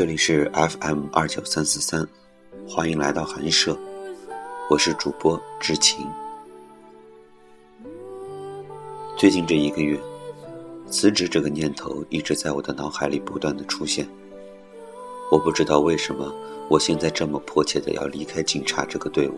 [0.00, 2.08] 这里是 FM 二九三四三，
[2.66, 3.76] 欢迎来到寒舍，
[4.70, 6.06] 我是主播知情。
[9.18, 10.00] 最近这一个月，
[10.88, 14.08] 辞职这个念头一直在我的脑海里不断的出现。
[15.30, 16.34] 我不知道为什么，
[16.70, 19.34] 我现在这么迫切的要离开警察这个队伍。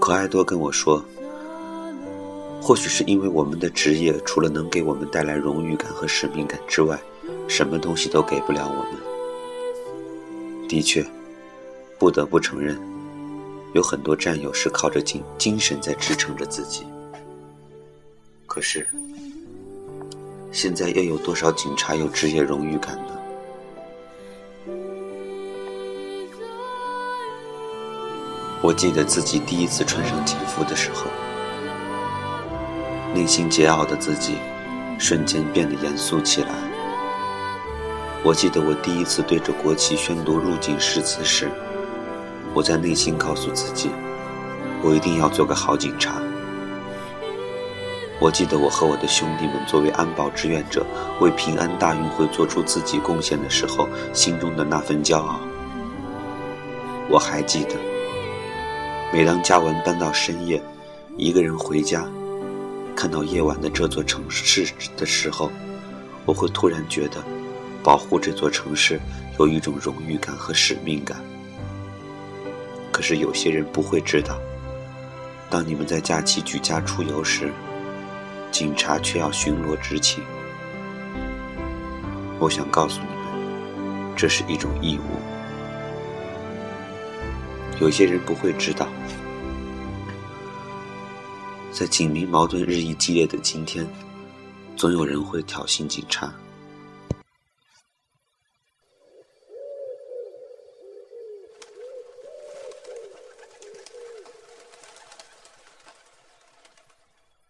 [0.00, 1.00] 可爱多跟我说，
[2.60, 6.98] 或许是因为我们的职业除了能给我们带来荣誉感和使命感之外，
[7.48, 10.68] 什么东西都给不了我们。
[10.68, 11.04] 的确，
[11.98, 12.78] 不得不承认，
[13.72, 16.86] 有很多战友是靠着精精神在支撑着自己。
[18.46, 18.86] 可是，
[20.52, 23.14] 现在又有多少警察有职业荣誉感呢？
[28.60, 31.06] 我记得自己第一次穿上警服的时候，
[33.14, 34.36] 内心桀骜的自己，
[34.98, 36.67] 瞬间变得严肃起来。
[38.24, 41.48] 我记得我第一次对着国旗宣读入境誓词时，
[42.52, 43.90] 我在内心告诉自己，
[44.82, 46.20] 我一定要做个好警察。
[48.20, 50.84] 我记得我和我的兄弟们作为安保志愿者，
[51.20, 55.38] 为平安大运会做出自己贡献的时候，心中的那份骄傲。
[57.08, 57.76] 我还记得。
[59.12, 60.60] 每当嘉文搬到深夜，
[61.16, 62.04] 一个人回家，
[62.96, 65.50] 看到夜晚的这座城市的时候，
[66.26, 67.22] 我会突然觉得，
[67.88, 69.00] 保护这座城市
[69.38, 71.18] 有一种荣誉感和使命感。
[72.92, 74.38] 可是有些人不会知道，
[75.48, 77.50] 当你们在假期举家出游时，
[78.52, 80.22] 警察却要巡逻执勤。
[82.38, 85.16] 我想告诉你们，这是一种义务。
[87.80, 88.86] 有些人不会知道，
[91.72, 93.88] 在警民矛盾日益激烈的今天，
[94.76, 96.30] 总有人会挑衅警察。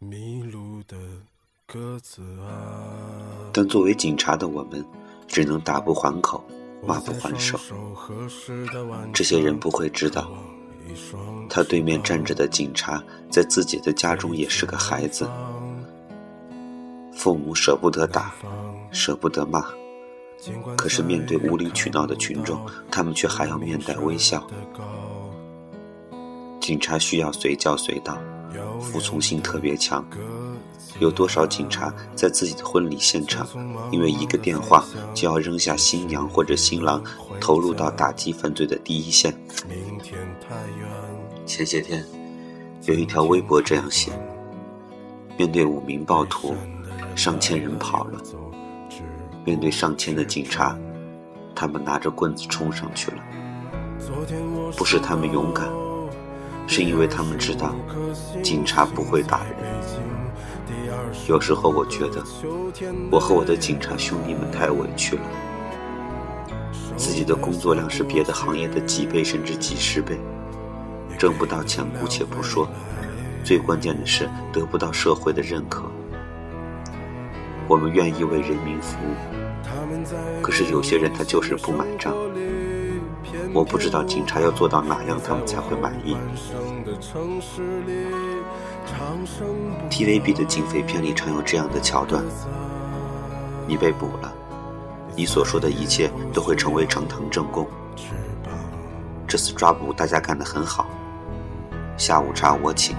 [0.00, 0.96] 迷路的
[1.66, 3.50] 鸽子啊！
[3.52, 4.84] 但作为警察的我们，
[5.26, 6.42] 只能打不还口。
[6.86, 7.58] 骂不还手，
[9.12, 10.30] 这些人不会知道，
[11.50, 15.28] 他对面站着的警察在自己的家中也是个孩子，
[17.12, 18.32] 父母舍不得打，
[18.92, 19.64] 舍不得骂，
[20.76, 24.46] 可是面对无理取闹的群众，他们却还要面带微笑。
[26.68, 28.18] 警察需要随叫随到，
[28.78, 30.04] 服从性特别强。
[31.00, 33.48] 有多少警察在自己的婚礼现场，
[33.90, 34.84] 因为一个电话
[35.14, 37.02] 就要扔下新娘或者新郎，
[37.40, 39.34] 投入到打击犯罪的第一线？
[41.46, 42.04] 前些天
[42.82, 44.12] 有一条微博这样写：
[45.38, 46.54] 面对五名暴徒，
[47.16, 48.20] 上千人跑了；
[49.42, 50.78] 面对上千的警察，
[51.54, 53.24] 他们拿着棍子冲上去了。
[54.76, 55.66] 不是他们勇敢，
[56.68, 57.74] 是因为他们知道
[58.42, 59.54] 警察不会打人。
[61.26, 62.22] 有时候我觉得，
[63.10, 65.22] 我和我的警察兄弟们太委屈了。
[66.96, 70.18] 自己的工作量是别的行业的几倍甚至几十倍，
[71.18, 72.68] 挣不到钱姑且不说，
[73.42, 75.84] 最关键的是得不到社会的认可。
[77.66, 79.14] 我们愿意为人民服务，
[80.42, 82.14] 可是有些人他就是不买账。
[83.52, 86.16] 我不知道警察要做到哪样，他们才会满意。
[89.90, 92.24] TVB 的警匪片里常有这样的桥段：
[93.66, 94.32] 你被捕了，
[95.14, 97.66] 你所说的一切都会成为呈堂证供。
[99.26, 100.86] 这次抓捕大家干得很好，
[101.96, 102.96] 下午茶我请。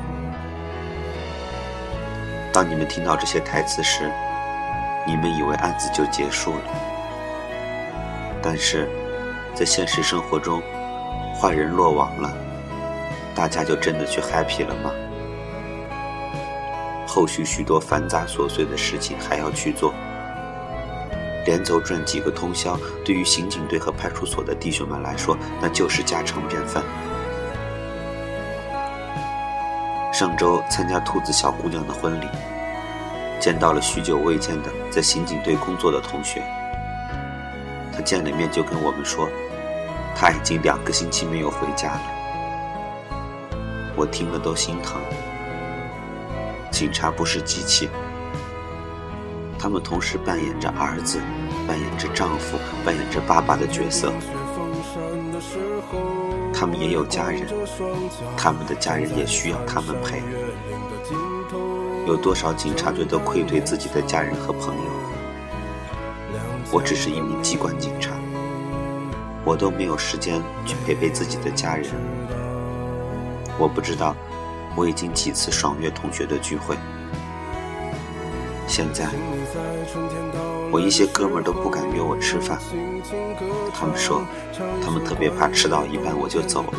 [2.51, 4.11] 当你们听到这些台词时，
[5.07, 6.61] 你们以为案子就结束了，
[8.41, 8.87] 但是
[9.55, 10.61] 在现实生活中，
[11.39, 12.33] 坏人落网了，
[13.35, 14.91] 大家就真的去 happy 了吗？
[17.07, 19.93] 后续许多繁杂琐碎的事情还要去做，
[21.45, 26.83] 连轴转几个通宵，对于刑警队和派出所的弟兄们来说，那就是家常便饭。
[30.13, 32.27] 上周参加兔子小姑娘的婚礼，
[33.39, 36.43] 见到了许久未见的在刑警队工作的同学，
[38.01, 39.27] 见了面就跟我们说，
[40.15, 42.01] 他已经两个星期没有回家了，
[43.95, 45.01] 我听了都心疼。
[46.71, 47.89] 警察不是机器，
[49.57, 51.19] 他们同时扮演着儿子、
[51.67, 54.13] 扮演着丈夫、扮演着爸爸的角色。
[56.53, 57.47] 他们也有家人，
[58.37, 60.21] 他们的家人也需要他们陪。
[62.07, 64.83] 有多少警察觉得愧对自己的家人和朋友？
[66.71, 68.11] 我只是一名机关警察，
[69.43, 71.87] 我都没有时间去陪陪自己的家人。
[73.57, 74.15] 我不知道
[74.75, 76.77] 我已经几次爽约同学的聚会，
[78.67, 79.09] 现在
[80.71, 82.59] 我一些哥们都不敢约我吃饭，
[83.73, 84.21] 他们说
[84.83, 86.77] 他们特别怕吃到一半我就走了，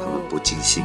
[0.00, 0.84] 他们不尽兴。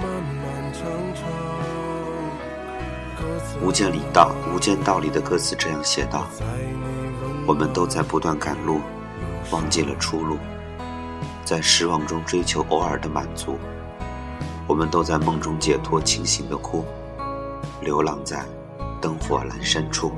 [3.66, 6.28] 《无间里道》《无间道》里的歌词这样写道
[7.48, 8.82] ：“我们都在不断赶路，
[9.52, 10.38] 忘记了出路，
[11.46, 13.58] 在失望中追求偶尔的满足。
[14.68, 16.84] 我们都在梦中解脱，清醒的哭，
[17.80, 18.46] 流浪在
[19.00, 20.12] 灯火阑珊处。”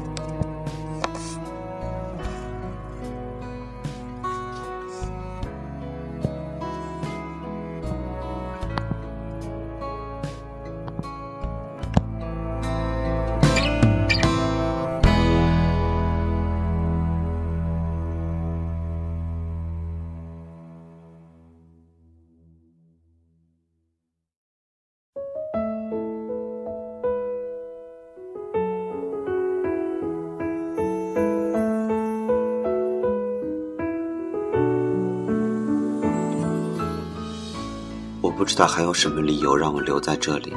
[38.50, 40.52] 知道还有什么理由让我留在这里。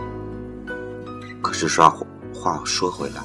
[1.43, 1.95] 可是，说
[2.33, 3.23] 话说回来，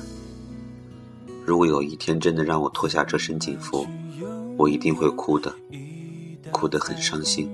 [1.45, 3.87] 如果有一天真的让我脱下这身警服，
[4.57, 5.55] 我一定会哭的，
[6.51, 7.49] 哭得很伤心。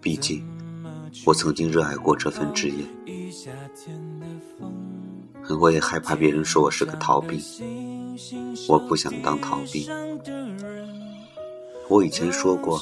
[0.00, 0.42] 毕竟，
[1.26, 2.86] 我曾经热爱过这份职业。
[5.60, 7.38] 我也害怕别人说我是个逃兵，
[8.66, 9.86] 我不想当逃兵。
[11.86, 12.80] 我以前说过，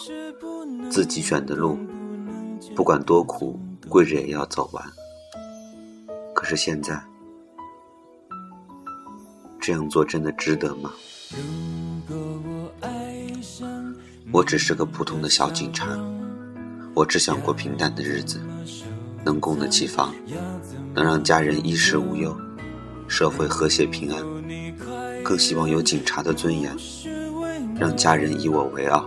[0.88, 1.76] 自己选的路。
[2.74, 3.58] 不管多苦，
[3.88, 4.84] 跪着也要走完。
[6.34, 7.02] 可是现在，
[9.60, 10.92] 这样做真的值得吗？
[14.32, 15.88] 我只是个普通的小警察，
[16.94, 18.40] 我只想过平淡的日子，
[19.24, 20.14] 能供得起房，
[20.94, 22.36] 能让家人衣食无忧，
[23.08, 24.22] 社会和谐平安。
[25.24, 26.76] 更希望有警察的尊严，
[27.76, 29.04] 让家人以我为傲。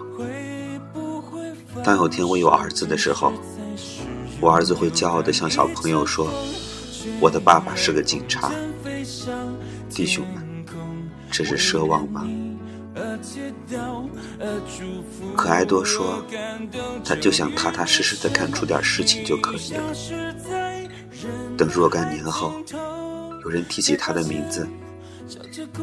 [1.83, 3.33] 当有天我有儿子的时候。
[4.41, 6.31] 我儿子会骄傲地向小朋友说
[7.19, 8.49] ：“我的爸爸是个警察。”
[9.91, 10.65] 弟兄们，
[11.29, 12.25] 这是奢望吗？
[15.35, 16.23] 可爱多说
[17.03, 19.93] ：“他就想踏踏实实地干出点事情就可以了。
[21.57, 22.53] 等若干年后，
[23.43, 24.65] 有人提起他的名字，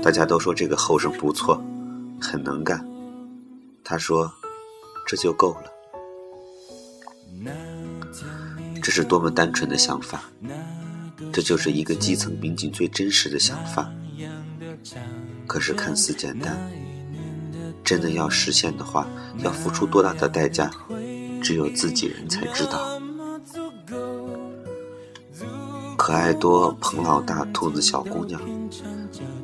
[0.03, 1.63] 大家都说这个后生不错，
[2.19, 2.83] 很能干。
[3.85, 4.33] 他说：
[5.07, 5.71] 这就够了。”
[8.87, 10.23] 这是多么单纯的想法，
[11.33, 13.93] 这就是一个基层民警最真实的想法。
[15.45, 16.57] 可是看似简单，
[17.83, 20.71] 真的要实现的话，要付出多大的代价，
[21.43, 23.03] 只有自己人才知道。
[25.97, 28.41] 可爱多、彭老大、兔子小姑娘，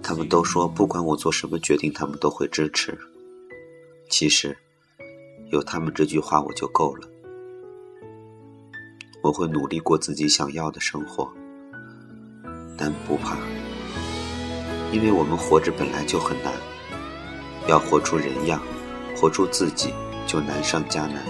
[0.05, 2.97] 他们都说不管我做什么决定，他们都会支持。
[4.09, 4.56] 其实，
[5.50, 7.09] 有他们这句话我就够了。
[9.23, 11.33] 我会努力过自己想要的生活，
[12.76, 13.37] 但不怕，
[14.91, 16.52] 因为我们活着本来就很难，
[17.69, 18.61] 要活出人样，
[19.17, 19.95] 活出自己
[20.26, 21.23] 就难上加难。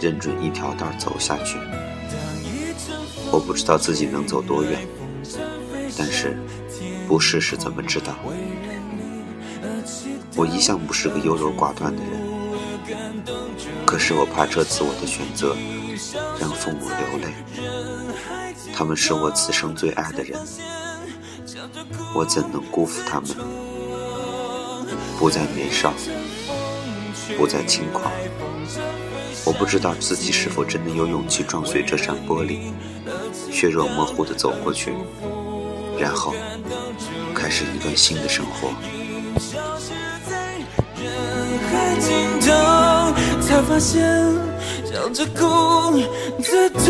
[0.00, 1.56] 认准一条道走下去，
[3.30, 4.84] 我不知道自己能走多远，
[5.96, 6.36] 但是
[7.06, 8.16] 不试试怎么知道？
[10.36, 12.33] 我一向不是个优柔寡断的人，
[13.86, 15.56] 可是我怕这次我的选择。
[16.40, 17.32] 让父母流泪，
[18.74, 20.38] 他们是我此生最爱的人，
[22.12, 23.30] 我怎能辜负他们？
[25.16, 25.94] 不再年少，
[27.38, 28.12] 不再轻狂，
[29.46, 32.72] 我不知道自己是否真的有勇气撞碎这扇玻璃，
[33.52, 34.92] 血肉模糊地走过去，
[35.96, 36.34] 然后
[37.32, 38.72] 开始一段新的生活。
[41.74, 42.46] 快尽头
[43.40, 44.00] 才发现。
[44.84, 45.40] 笑着哭
[46.38, 46.86] 的痛。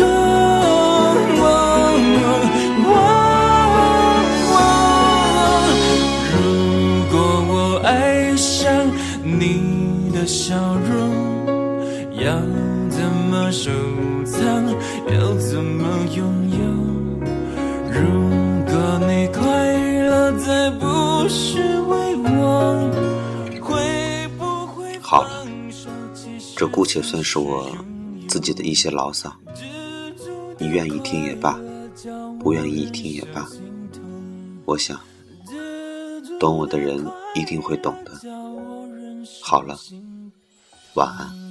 [6.31, 6.37] 如
[7.11, 7.13] 果
[7.49, 8.71] 我爱上
[9.23, 10.55] 你的笑
[10.87, 10.93] 容，
[12.13, 12.35] 要
[12.89, 13.01] 怎
[13.31, 13.71] 么收
[14.23, 14.39] 藏？
[15.11, 16.59] 要怎么拥有？
[17.91, 17.97] 如
[18.67, 18.73] 果
[19.07, 19.41] 你快
[20.07, 21.74] 乐，再不是
[26.65, 27.69] 这姑且算是我。
[28.27, 29.31] 自己的一些牢骚，
[30.57, 31.59] 你愿意听也罢，
[32.39, 33.47] 不愿意听也罢，
[34.65, 34.99] 我想，
[36.39, 37.05] 懂我的人
[37.35, 38.11] 一定会懂的。
[39.43, 39.77] 好了，
[40.95, 41.44] 晚安。